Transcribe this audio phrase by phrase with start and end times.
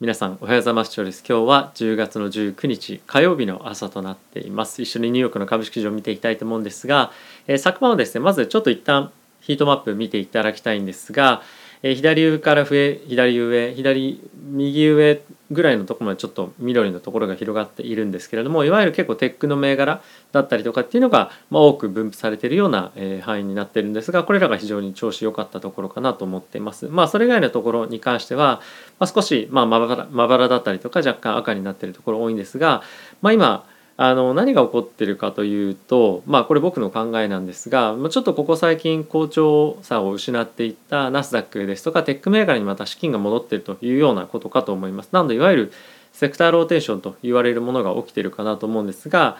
[0.00, 1.00] 皆さんおはようございます。
[1.00, 4.82] 今日は10月の19日火曜日の朝となっています。
[4.82, 7.12] 一緒にニューヨークの株式市場を見ていきたいと思うんですが、
[7.46, 11.42] えー、昨晩はですねまずちょっと一旦ヒートマップ見ていただきたいんですが、
[11.86, 15.20] え、左上から上左上左右上
[15.50, 20.02] ぐらいのところまでちょっと緑のところが広がっているんですけれどもいわゆる結構テックの銘柄
[20.32, 26.88] だったりとかっていうのが、ま、多く分布されているような、え、範囲になっているんですがこれらが非常に調子良かったところかなと思っています。
[26.88, 28.62] まあそれ以外のところに関しては、
[28.98, 32.82] まあ、少しままばらだったりとか若干赤になっているところ多いんですが、
[33.20, 33.66] まあ、今
[33.96, 45.10] あの何が起こってるかというとまあこれ僕の考えなんですがちょっとここ最近好調さを失っていったナスダックですとかテック銘柄にまた資金が戻っているというようなことかと思います。
[45.12, 45.72] なのでいわゆる
[46.12, 49.36] セクターローテーションと言われるものが起きているかなと思うんですが、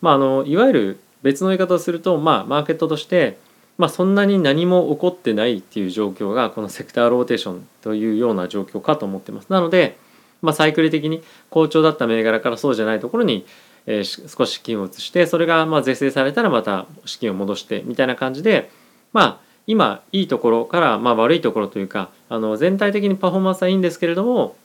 [0.00, 3.38] まあ、あのいわゆる別の言い方をすると、まあ、マーケットとして、
[3.78, 9.50] まあ、そんなに何も起こってないっていう状況がこのセクターローテーションというような状況かと思ってます。
[9.50, 9.96] なので、
[10.42, 13.46] まあ、サイクル的に好調だった銘柄からそうじゃないところに
[13.90, 18.70] えー、少し資金を移してそれがまあ是正されたらまた資金を戻してみたいな感じで
[19.14, 24.56] まあ今いいところからまあ悪いところというかあの全体的にパフォーマンスはいいんですけれども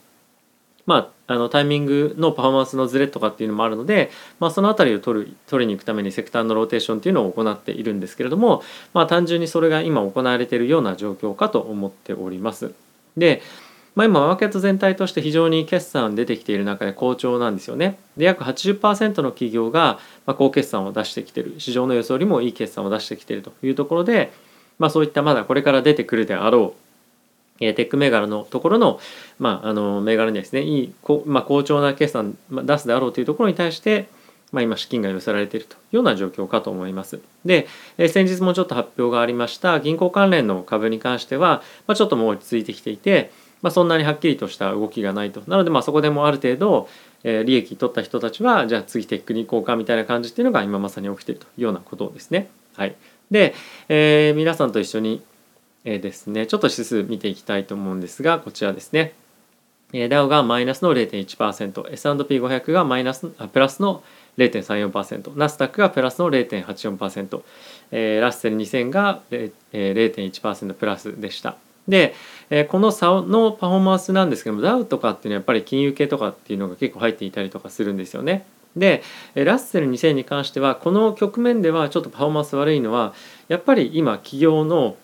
[0.86, 12.74] まあ、あのタイミングのパフォーマンスのズレとかっていうのもあるので、まあ、その辺りを取る取りに行くためにセクターのローテーションっていうのを行っているんですけれども、まあ、単純にそれが今行われているような状況かと思っております。
[13.16, 13.42] で
[13.94, 17.98] まあ、今マーケット全体として非常に決算出てきている中で好調なんですよね。
[18.16, 24.32] で約80%の企業がま高決算を出してきている市場の予想よりもいい決算を出してきているというところで、
[24.78, 26.84] まあ、そういったまだこれから出てくるであろう
[27.60, 28.98] テック銘柄のところの,、
[29.38, 34.08] まあ、あの銘柄にですねいい、まあ、好調な決算出すであろうというところに対して、
[34.50, 37.20] まあ、今資金が寄せられているというような状況かと思います。
[37.44, 37.68] で
[38.08, 43.30] 先日もちょっと発表がありました銀行関連の株に関しては、まあ、ちょっともう落ち着いてきていて
[43.64, 46.86] まあ、そんなにはっきりとした動きがないとなのでまあそこでもある程度、
[47.22, 52.48] えー、利益取った人たちはじゃあ次テックに行こうかみたいな感じっていうのが今まさに起きてるというようなことですね。
[52.76, 52.94] はい、
[53.30, 53.54] で、
[53.88, 55.22] えー、皆さんと一緒に、
[55.86, 59.14] えー、ですねちょっと指数見ていきたいと思うんですがこちらですね。
[60.10, 64.02] ダウがマイナスの 0.1%S&P500 がマイナスあプラスの
[64.36, 67.42] 0.34%ナスダックがプラスの0.84%、
[67.92, 71.56] えー、ラッセル2000が0.1%プラスでした。
[71.88, 72.14] で、
[72.50, 78.46] えこの差のパフォーマンスなんですけどもダウとかっていうのはやっぱり金融系とかっていうのが結構入っていたりとかするんですよね。
[78.76, 79.02] で
[79.34, 83.14] ラッセル2000に関してはこの局面ではちょっとパフォーマンス悪いのは
[83.46, 84.96] やっぱり今企業の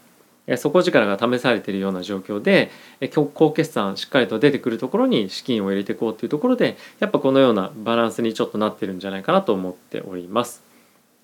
[0.56, 2.70] 底力が試されているような状況で
[3.14, 10.69] 高決算しっかりと出てくるところに資金を入れていこうというところでやっぱこのようなバランスにちょっとなってるんじゃないかなと思っております。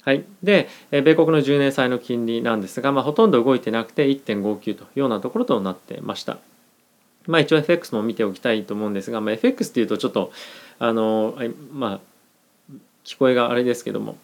[0.06, 6.39] はい、で米国の10年債の金利なんですが、まあ、ほとんど動いてなくて1.59というようなところとなってました。
[7.27, 10.31] まあ、一応 FX も見ておきたいと思うんですが、まあ、FX っていうとちょっと
[10.78, 11.37] あの、
[11.72, 12.00] まあ、
[13.05, 14.16] 聞こえがあれですけども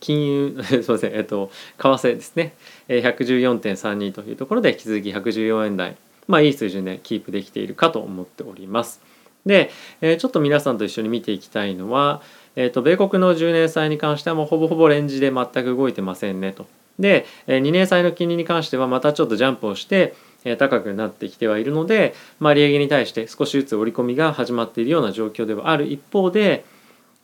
[0.00, 2.54] 金融 すいませんえっと為替ですね
[2.88, 5.96] 114.32というところで引き続き114円台
[6.26, 9.00] まあいい水準でキープできているかと思っております。
[9.46, 9.70] で
[10.00, 12.20] ちょっと皆さんと一緒に見ていきたいのは
[12.56, 16.66] えーと、米国の10年債に関してはもうほぼほぼレンジで全く動いてませんねと。
[16.98, 20.14] で2年債の金利に関してはまたちょっとジャンプをして
[20.58, 26.64] 高くなってきてはいるので、まあ、利上げに対して少しずつ織り込みが始まっているような状況ではある一方で、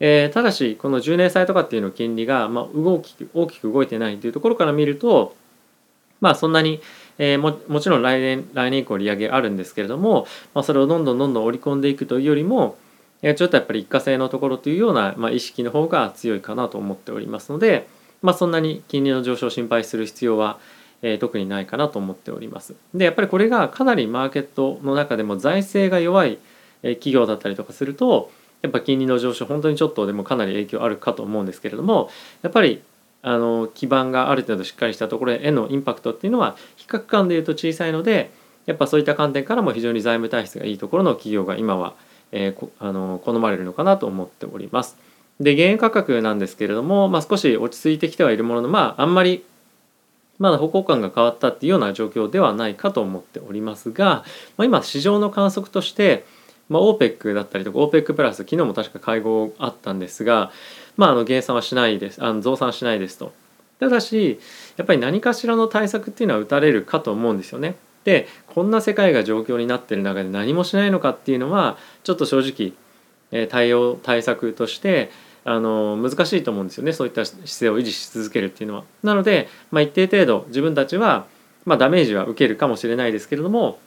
[0.00, 5.34] えー、ただしこの10年債とかっていうの金利が、まあ、動き大きく動いてないというところから見ると
[6.20, 6.80] まあそんなに、
[7.18, 12.76] えー、ももちろん来年来年以降利上げあるんですけれども、まあ、それをどんどんどんどん織り込んでいくというよりも
[13.34, 17.88] ちょっとやっぱり一過性のところというような、まあ、意識の方が強いかなと思っておりますので、
[18.22, 20.58] まあ、そんなに金利の上昇を心配する必要は、
[21.02, 22.74] えー、特にないかなと思っております。
[22.94, 26.38] でやっぱりこれがかなりマーケットの中でも財政が弱い
[26.82, 28.30] 企業だったりとかすると
[28.62, 32.10] やっぱ金利の上昇本当にちょっとでもかなり影響あるかと思うんですけれども
[32.42, 32.82] やっぱり
[33.22, 38.30] あの基盤がある程度しっかりしたところへのインパクトっていうのは比較感でいうと小さいので
[38.66, 41.94] やっぱそういった観点からも非常に財務体質がいいところの企業が今は
[42.32, 44.96] えー、あの好まれるのかなと思っております。
[45.40, 49.44] で原油価格なんですけれども、まあ、少し落ち着いてきてはいるもののまああんまり
[50.38, 54.24] まだ方向感が変わったっていうような状況ではないかと思っておりますが、
[54.56, 56.24] まあ、今市場の観測として、
[56.68, 60.50] まあ、OPEC だったりとか OPEC プラス昨日も確か会合あったんですが、
[60.96, 63.32] まあ、あの減産はしないですあの増産しないですと。
[63.78, 64.38] ただし
[64.76, 67.76] やっぱり何かしらの対策っていうのは打たれるかと思うんですよね。
[68.06, 72.72] でこんな世界が状況になってる中で何もしないのかっていうのはちょっと正直、
[73.32, 75.10] え対応対策として
[75.44, 78.84] あの難しいと思うんですよねそういった姿勢を維持し続けるっていうのは。
[79.02, 81.26] なので、まあ、一定程度自分たちは、
[81.64, 83.80] まあ、ダメージは受けるかもしれないですけれども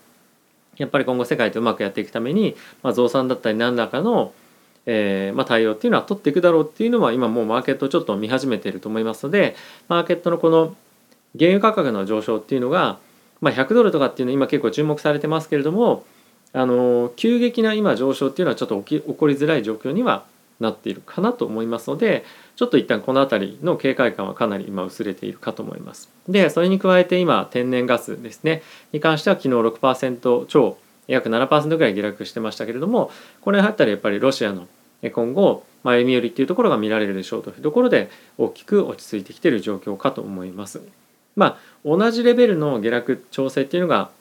[0.75, 4.33] やっぱり今後世界とうまくやっていくために、まあ、増産だったり何らかの、
[4.86, 9.56] えーまあ、対応っていうのは取っていくだろうっていうのは今もうマーケットちょっと見始めていると思いますので
[9.88, 10.75] マーケットのこの
[11.38, 12.98] 原油価格の上昇っていうのが、
[13.41, 16.03] まあ、100ドルとかっていうのは今結構注目されてますけれども
[16.51, 20.25] あの急激な今上昇っていうのはちょっと起き起こりづらい状況には
[20.59, 22.25] なっているかなと思いますので
[22.56, 26.09] ちょっと一旦この辺りの警戒感はかなり今薄れているかと思います。
[26.27, 30.77] でそれに加えて今天然ガスですねに関しては昨日6%超
[31.07, 33.12] 約7%ぐらい下落してましたけれども
[33.42, 34.68] これあたりやっぱりロシアの
[35.13, 40.81] 今後、歩み寄りっていうところが見られるでしょうというところで大きく落ち着いてきている状況かと思います。
[41.39, 44.12] まあ同じレベルの下落調整っていうのが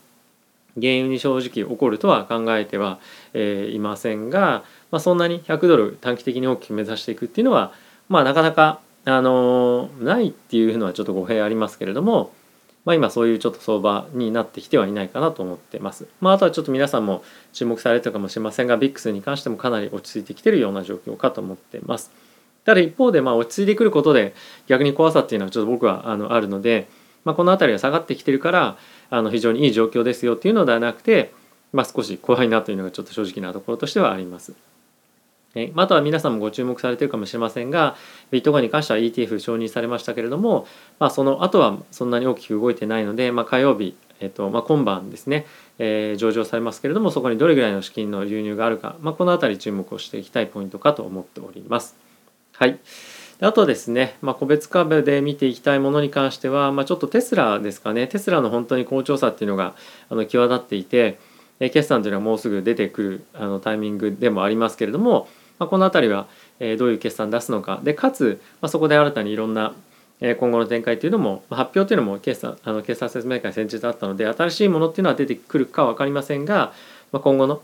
[0.80, 3.00] 原油に正直起こるとは考えては、
[3.34, 4.62] えー、いませんが、
[4.92, 7.72] まあ、そんなに100ドル短期的に大きく目指していくっていうのは、
[8.08, 12.32] まあ、なかなか、あのー、ないっていうのはちょっと語弊ありますけれども、
[12.84, 16.06] まあ、今そういうちょっと相場になってきてはいないかなと思ってます。
[16.20, 17.22] まあ、あとはちょっと皆さんも
[17.52, 22.10] 注目されてるかもしれませんが VIX に関してもかなり落ち着いてきてるような状況かと思ってます。
[22.64, 24.34] ただ一方でまあ落ち着いてくることで
[24.66, 26.86] 逆に怖さっていうのはちょっと僕はあのあるので、
[27.28, 28.78] まあ、この辺りが下がってきてるから
[29.10, 31.30] あの非常にいい状況ですよっていうのではなくて、
[31.74, 34.54] まあ、少し怖いなというのがちょっと正直なところとしてはあります。
[35.54, 37.96] えあとは皆さんもご注目されてるかもしれませんが
[38.30, 40.66] ビットコインに関しては ETF 承認されましたけれども、
[40.98, 45.46] まあ、その後はそんなに大きく動いてないので、まあ、火曜日、えっとまあ、今晩ですね、
[45.78, 51.94] えー、上場されますけれどもそこにどれぐらいの資金の流入があるか、まあ、この辺り注目をしていきたいポイントかと思っております。
[52.54, 52.78] はい
[53.40, 58.08] あとですね、まあ、個別株で見ていきたいものに関しては、まあ、ちょっとテスラですかね。
[58.08, 59.74] テスラの本当に好調さっていうのが
[60.10, 61.18] あの際立っていて
[61.60, 66.26] 決算というのはもうすぐ出てくるあのタイミングでもありますけれども、まあ、この辺りは
[66.60, 67.80] どういう決算出すのか。
[67.84, 69.72] でかつ、まあ、そこで新たにいろんな
[70.20, 76.72] 今後の展開というのも発表というのも決算あの決算説明会先日あったので新しいものっていうのは出てくるか分かりませんが、
[77.12, 77.62] まあ、今後の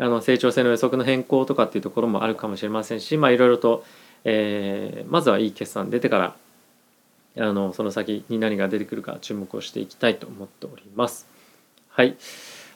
[0.00, 3.84] あの成長性の予測の変更とかっていうところもあるかもしれませんし、まあ、いろいろと
[4.24, 6.36] えー、まずはいい決算出てから
[7.38, 11.26] あのその先に何が出てくるか注目をしていきたいと思っております。
[11.88, 12.16] はい、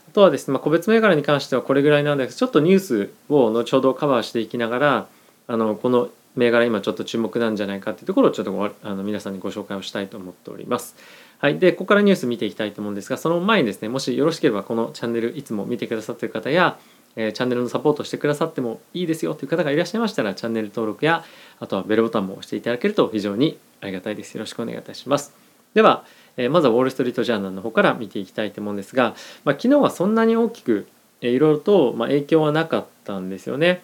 [0.08, 5.06] あとはですね、まあ、個別銘柄に関してはこれぐらいなんですちょっとニュースを後ほどカバーしていきながら
[5.46, 10.96] あのこの銘柄今ちょっと注目なんじゃないかっていうところをちょっとあの皆さんにご紹介をしたいと思っております。
[11.38, 16.78] はい、でここからニュース見ていきたいと思うんですがその前にですねもしよろしければこのチャンネルいつも見てくださってる方や
[17.16, 21.24] えー、チャンネルのサポートしてくださってもいいですよという方がいらっしゃいましたらチャンネル登録や
[21.60, 24.34] あとはベルボタンも押していただけると非常にありがたいです。
[24.34, 25.32] よろしくお願いいたします。
[25.74, 26.04] では、
[26.36, 29.14] えー、まずはウォール・ストリート・ジャーナルの方から見ていきたいと思うんですが、
[29.44, 30.86] まあ、昨日はそんなに大きく
[31.20, 33.82] いろいろと、まあ、影響はなかったんですよね。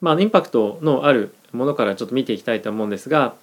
[0.00, 3.34] まあ、インパクトのあるものからちょっと見ていきたいと思うんですが、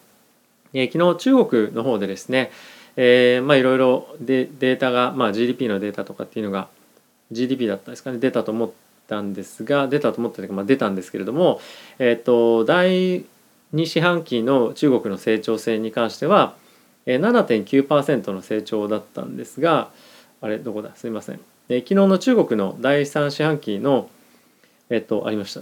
[0.73, 2.51] えー、昨日中国の方でですね、
[2.95, 6.67] えー、まあいろいろデータが、まあ、GDP のデータとかっていうのが
[7.31, 11.59] GDP だったですかね出たと思ってたんですが出たと思ったというか、まあ、出たんですけれども、
[11.99, 13.25] えーと、第
[13.73, 16.55] 2四半期の中国の成長性に関しては
[17.05, 19.89] 7.9%の成長だったんですが
[20.39, 20.95] あれどこだ？
[20.95, 24.09] すいません、えー、昨日の中国の第3四半期の
[24.89, 25.61] えっ、とありました。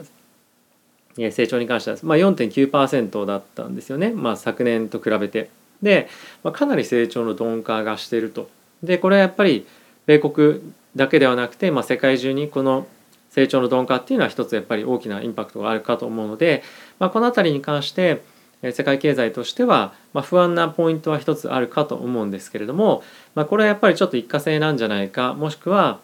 [1.15, 5.49] 成長に関しては、まあ、4.9%だったんですよね、まあ、昨年と比べて。
[5.81, 6.07] で、
[6.43, 8.49] まあ、かなり成長の鈍化がしてると。
[8.81, 9.67] でこれはやっぱり
[10.05, 12.87] 米国だけではなくて、まあ、世界中にこの
[13.29, 16.63] 成長の鈍化っていうのは一つやっぱり大きなインパクトがあるかと思うので、
[16.97, 18.21] まあ、この辺りに関して
[18.61, 23.03] 世界経済としては、まあ、不安なポイントは一つあるかと思うんですけれども、
[23.35, 25.99] まあ、これはやっぱりちょっと一過性なんじゃないかもしくは、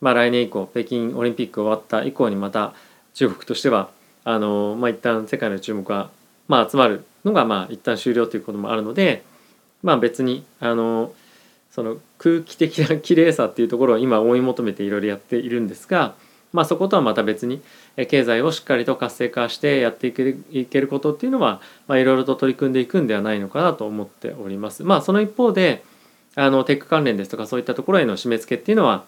[0.00, 2.72] まあ、来年以降北京オリンピック終わった以降にまた
[3.14, 3.90] 中国としては
[4.24, 6.10] あの、まあ、一旦世界の注目は、
[6.46, 9.22] まあ、集まるのがまあ一旦終了ということもあるので、
[9.82, 11.12] まあ、別にあの
[11.70, 16.14] その空気的な綺麗さっていうところを今追い求めていろいろやっているんですが、
[16.52, 17.60] まあ、そことはまた別に
[18.08, 24.82] 経済をしっかりと活性化してやっていけいけることっていうのは、まあ、いろいろと取り組んでいくんではないのかなと思っております。
[24.82, 25.84] まあ、その一方で
[26.34, 29.04] あのテック関連ですとかそういったところへの締め付けっていうのは、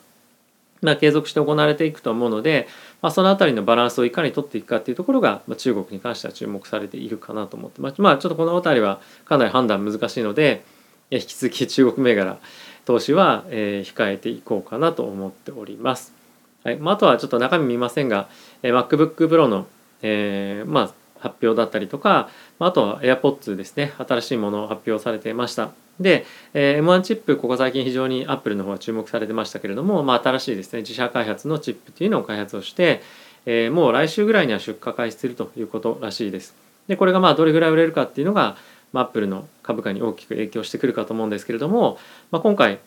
[0.82, 2.68] まあ、継続して行われていくと思うので、
[3.02, 8.00] まあ、その辺りのバランスをいかに取っていくかっていうところが、まあ、中国に関しては注目されているかなと思ってます。
[8.02, 10.64] まあ、ちょっとこの辺りはかなり判断難しいので
[11.10, 12.38] 引き続き中国銘柄
[12.84, 16.19] 投資は、えー、控えていこうかなと思っております。
[16.64, 16.76] はい。
[16.76, 18.28] まあ、あとはちょっと中身見ませんが、
[18.62, 19.66] えー、MacBook Pro の、
[20.02, 23.92] えーまあ、発表だったりとか、まあとは AirPods ですね。
[23.98, 25.70] 新しいものを発表されてました。
[26.00, 26.24] で、
[26.54, 33.02] えー、M1 チップここ最近非常に Apple の方は注目されてましたけれども、まあ、新しいですね自社開発のチップというのを開発をして、
[33.44, 36.54] えー、もう来週ぐらいには出荷開始するということらしいです。
[36.88, 38.56] でこれがまあどれぐらい売れるかっていうのが、
[38.94, 41.98] まあ、Apple の株価に大きく影響してくるかと思うんですけれども、
[42.30, 42.78] まあ、今回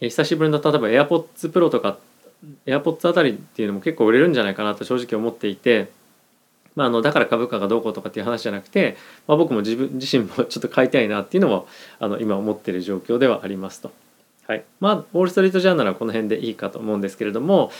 [0.00, 1.98] 久しぶりの例えば AirPods Pro とか
[2.66, 5.90] AirPods あたりっていうのも結構売れるんじゃないかなと正直思っていて、
[6.74, 11.66] まあ、あのだから株価がどうこうとかっていう話じゃなくて、まあ、僕も自分自身もちょっと買いたいなっていうのも
[11.98, 13.92] あの今思ってる状況ではありますと。
[14.46, 17.70] はいまあ、ウォール・ストリート・ジャーナルはこの辺でいいかと思うんですけれども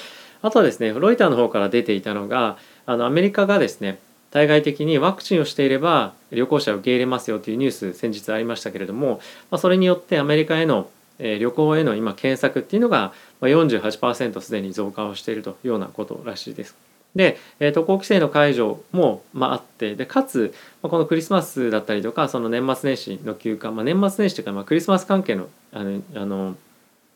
[0.40, 3.99] あとはですねロイターの方から出ていたのがあのアメリカがですね
[4.31, 10.88] 対外的にワクチンをしていれば旅行者を受け入れますよというニュース先日ありましたけれども、まあ、それによってアメリカへの
[11.21, 13.12] え旅行への今検索っていうのが
[13.43, 16.75] 48%すでに増加をしているというようなことらしいです。
[17.15, 26.57] で、え渡航規制の解除も、まあ、あってでかつ、まこのクリスマスだったりとかその年末年始の休暇、まあ、年末年始というか、まあ、クリスマス関係のあのあの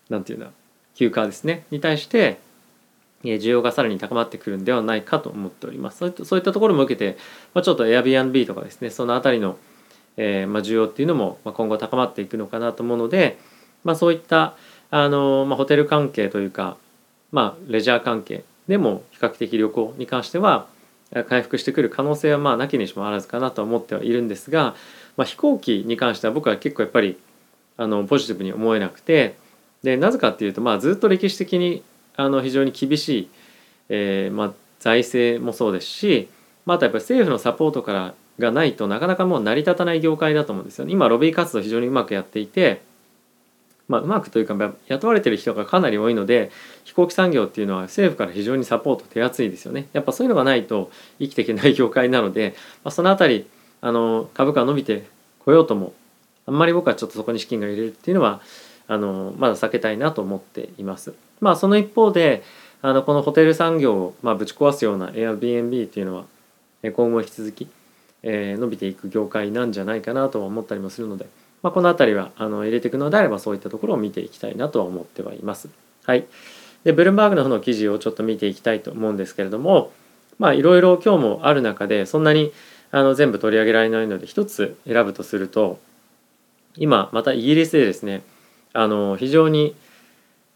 [0.09, 0.51] なんていうんだ
[0.95, 2.39] 休暇ですねに対して
[3.23, 5.99] 需要がさらに高まってくるんではないかと思っております。
[5.99, 7.17] そういったところも受けて、
[7.55, 9.57] まあ、ちょっと Airbnb とかですねその辺りの、
[10.19, 13.39] えーまあ、需要っていうのも今後高まっていくのかなと思うので、
[13.85, 14.55] まあ、そういった
[14.91, 16.77] あの、まあ、ホテル関係というか、
[17.33, 20.67] まあ、レジャー関係でも比較的旅行に関しては
[21.29, 24.75] 回復してくる可能性はまあなきにしもあらずかなと思ってはいるんですが、
[25.17, 27.19] まあ、飛行機に関しては僕は結構やっぱり
[27.77, 29.37] あのポジティブに思えなくて
[29.83, 31.83] でなぜかっていうと、まあ、ずっと歴史的に
[32.17, 33.29] あの非常に厳しい、
[33.91, 36.29] えーまあ、財政もそうですし、
[36.67, 40.93] まあ、あとやっぱり政府のサポートからがないとなかなかもう成り立たない業界だと思うんですよね。
[40.93, 42.83] 今ロビー活動非常にうまくやっていて
[43.87, 46.51] まあ、うまくというか雇われてる人がかなり多いので
[46.85, 53.47] 飛行機産業っていうのは政府から非常にサポート手厚いですよねやっぱそういうのがないと生きていけない業界なので、まあ、その辺り
[53.83, 55.05] あの株価が伸びて
[55.45, 55.93] こようとも
[56.47, 58.41] あんまり僕はちょっとそこに資金が入れるっていうのは
[58.87, 61.15] あのまだ避けたいなと思っています。
[61.41, 62.43] まあ、その一方で
[62.83, 66.25] あのこのホテル産業を、まあ、ぶち壊すような Airbnb っていうのは
[66.83, 67.69] 今後引き続き、
[68.23, 71.27] えー、伸びていく業界なんじゃないかなとは思ったりもするので。
[71.65, 75.71] まあ、この辺りはあの入れていくのであればそういったところを見ていきたいなとは思ってはいます。
[76.05, 76.27] はい、
[76.85, 79.91] でブルームバーグの方の記事をちょっと見ていきたいと思うんですけれども
[80.39, 82.53] まあいろいろ今日もある中でそんなに
[82.91, 85.81] あの全部取り上げられないので一つ選ぶとすると
[86.77, 88.23] 今またイギリスでですね
[88.75, 89.75] あの非常に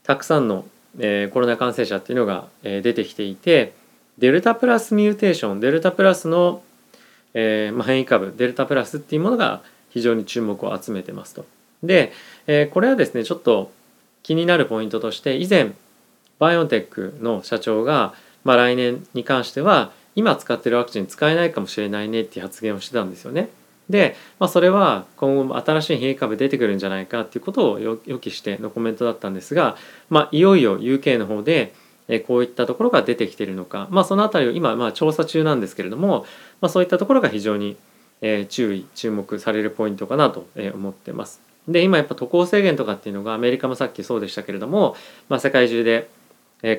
[0.02, 0.66] たくさんの、
[0.98, 3.72] えー、コロナ感染者っていうのが、えー、出てきていて
[4.18, 6.62] デルタプラスミューテーションデルタプラスの、
[7.32, 9.62] えーまあ、変異株デルタプラスっていうものが
[9.98, 11.44] 非常に注目を集めてますと。
[11.82, 12.12] で、
[12.46, 13.72] えー、これはですねちょっと
[14.22, 15.72] 気になるポイントとして以前
[16.38, 18.14] バイオンテックの社長が、
[18.44, 23.48] まあ、来年に関しては今使ってるワクチン使えないかもしれないねっていう発言をしてたんですよね。
[23.90, 29.76] で、まあ、それは今後も新しい変異株出てくるんじゃないかっていうことを予期してのコメントだったんですが、
[30.10, 31.72] まあ、いよいよ UK の方で
[32.26, 36.26] こういったところが出てきているのか、まあ、その辺りを今まあ調査中なんですけれども、
[36.60, 37.76] まあ、そういったところが非常に
[38.20, 41.40] え、注意注目されるポイントかなと思ってます。
[41.68, 44.96] で今やっぱ渡航制限とかっていうのがアメリカもさっきそうでしたけれども、
[45.28, 46.08] まあ、世界中で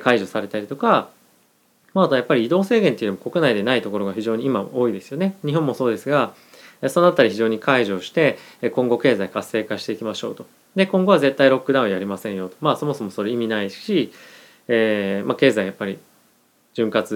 [0.00, 1.08] 解除されたりとか、
[1.94, 5.36] まあ、あとやっぱり移動制限っていうのも国内でないところが非常に今多いですよね。
[5.44, 6.34] 日本もそうですが
[6.88, 8.38] そのあたり非常に解除して
[8.72, 10.46] 今後経済活性化していきましょうと。
[10.74, 12.56] で今後は絶対ロックダウンやりませんよと。
[12.60, 14.12] まあそもそもそれ意味ないし、
[14.66, 15.98] えーまあ、経済やっぱり
[16.74, 17.06] 潤滑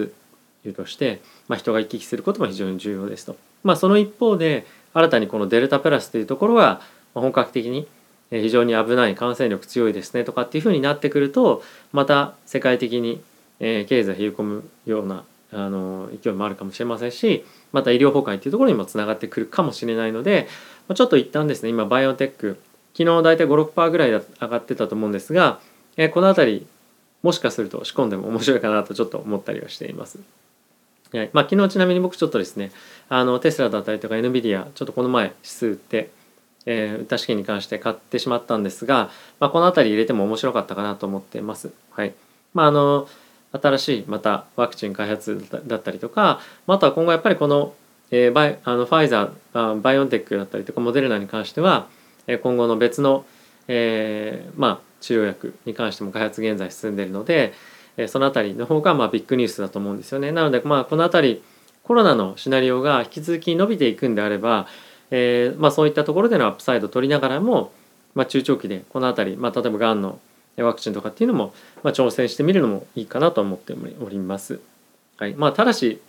[0.65, 3.37] 油として、まあ、人が行き来することも非常に重要ですと。
[3.65, 6.81] まあ、その一方で新たにこのデルタプラスというところは
[7.15, 7.89] 本格的に
[8.31, 13.21] 非常に危ない感染力強いですねとかっていうふうになってくるとまた世界的に
[13.59, 20.49] 経済冷え込むようなあの勢いもあるかもしれませんしまた医療崩壊っていうところにもつながってくるかもしれないので
[20.95, 22.61] ちょっと一旦ですね今バイオテック
[22.97, 25.61] 昨日大体56%ぐらい上がってたと思うんですが
[26.13, 26.67] この辺り
[27.23, 30.19] もしかすると仕込んでも面白いかなとちょっと思ったりはしています。
[31.19, 32.73] はいまあ、昨日ちなみに僕ちょっとですね
[33.09, 36.11] あのテスラだったりとか NVIDIA ちょっとこの前指数売って、
[36.67, 41.73] えー、売った資金に関して買ってしまったんですが、まあ、この辺り入れても面白かったかなと思ってます。
[41.93, 42.15] はい
[42.53, 43.09] まあ、あの
[43.53, 47.75] 新しいまたワクチン開発だったりとかあとは今後やっぱりこの,、
[48.11, 51.87] えー、バイあのファイザーバイオンテックだったりとかモデルナに関しては
[52.27, 53.25] 今後の別の、
[53.69, 57.53] えー、まあ、治療薬に関しても開発現在進んでいるので、
[58.09, 60.33] その辺りの方がまあビッグニュースだと思うんですよね。
[60.33, 61.43] なのでまあこの辺り
[61.83, 64.67] コロナのシナリオが引き続き伸びていくんであれば、
[65.11, 67.73] えー、まあそういったところでのアップサイドを取りながらも、
[68.15, 70.19] まあ、中長期でこの辺り、まあ、例えばがんの
[70.57, 74.61] ワクチンとかっていうのも、まあ、挑戦してみるのもいいかなと思っております。
[75.17, 76.01] はいまあ、ただし、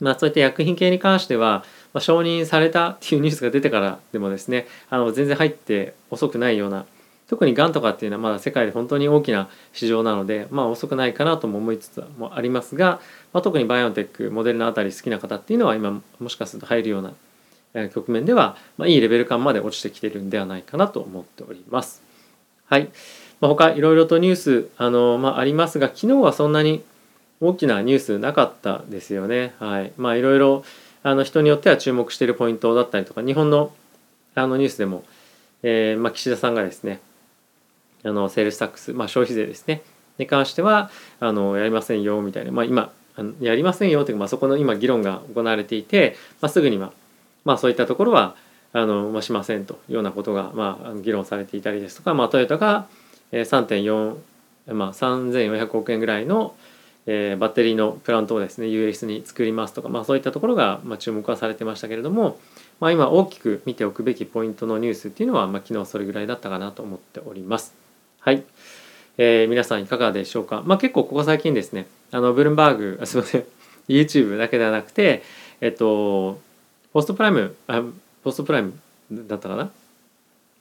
[0.00, 6.86] まあ、そういった薬品系に関しては、まあ、承認されたっていうニュースが出てからでもですねあの全然入って遅くないような
[7.28, 13.00] 特にがんとかっていうのはまだ世界で本当に大きな市場なのでまあ遅くないかなとも思いつつもありますが、
[13.32, 22.02] まあ、特にバイオンテックモデルナあたり好きな方っていうのは今もしかすると入るような局面では、まあ、いいレベル感まで落ちてきてるんではないかなと思っております。
[22.66, 22.88] はい。
[23.40, 26.82] まあ、他いろいろとニュースあの、まあ、ありますが昨日はそんなに
[27.40, 29.54] 大きなニュースなかったですよね。
[29.58, 30.64] はい、まあいろいろ
[31.02, 33.72] あの人によっては注目しているポイントだったりとか日本の
[34.34, 35.04] あのニュースでも、
[35.62, 37.00] えーまあ、岸田さんがですね
[38.04, 39.82] あの sales tax、まあ、消費税ですね
[40.18, 42.92] に関してはあのやりませんよみたいな、まあ、今
[43.40, 46.92] やりませんよというか、まあ、そこの今議論が行われていて、まあ、すぐには、
[47.44, 48.36] まあ、そういったところは
[48.72, 52.86] あの、まあ、しませんというようなことが、まあ、議論されていたりですとか、まあ、トヨタが
[53.32, 54.16] 3.4、
[54.74, 56.54] まあ、3400億円ぐらいの、
[57.06, 62.38] えー、バッテリーのプラントをですね US に作りますとか、まあ、そういったところが、まあ、注目はされてましたけれども、
[62.80, 67.85] まあ、今大きく見ておくべきポイントのニュースっていうのは、まあ、昨日それぐらいだったかなと思っております。
[68.26, 68.42] はい、
[69.18, 73.44] えー、皆さんいかがでしょうか、まあ、結構ここ最近ですねあのブルンバーグあすみません。
[73.86, 75.22] YouTube だけではなくて
[75.60, 76.40] えっと
[76.92, 77.84] ポストプライムあ
[78.24, 78.74] ポストプライム
[79.12, 79.70] だったかな？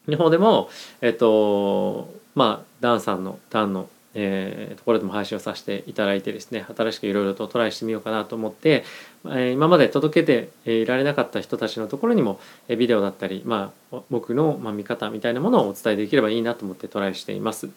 [0.08, 0.70] 日本でも
[1.02, 8.86] えっとまあダンさんのダンのえー、ところでも配信をさせていただいてですね新しくいろいろとトライしてみようかなと思って、
[9.30, 17.70] え、今まで届けていられなかった人たちのところにもビデオだったり、まあ、僕の見方みたいなものをお伝えできればいいなと思ってトライしています。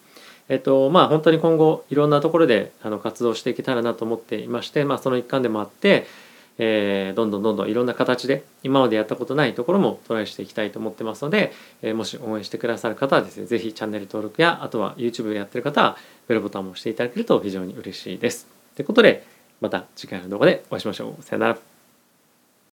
[0.47, 6.07] えっとまあ本当に今後いろんなところであの活動していけたらなと思っていまして、まあ、その一環でもあって、
[6.59, 15.97] えー、どんどんどんどんいろんな形で今までやったことないところもトライしていきたいと思ってますので、えー、もし応援してくださる方はですね是非チャンネル登録やあとは YouTube やってる方は
[16.27, 18.47] ベルボタンも押していただけると非常に嬉しいです。
[18.75, 19.25] ということで
[19.61, 21.23] また次回の動画でお会いしましょう。
[21.23, 21.78] さよなら。